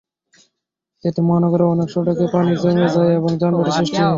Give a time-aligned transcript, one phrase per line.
[1.03, 4.09] এতে মহানগরের অনেক সড়কে পানি জমে যায় এবং যানজটের সৃষ্টি হয়।